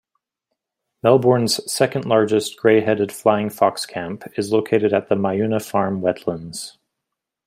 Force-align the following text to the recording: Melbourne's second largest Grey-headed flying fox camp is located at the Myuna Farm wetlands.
Melbourne's 1.03 1.71
second 1.71 2.05
largest 2.05 2.57
Grey-headed 2.59 3.11
flying 3.11 3.51
fox 3.51 3.85
camp 3.85 4.23
is 4.35 4.51
located 4.51 4.93
at 4.93 5.09
the 5.09 5.15
Myuna 5.15 5.59
Farm 5.63 6.01
wetlands. 6.01 6.77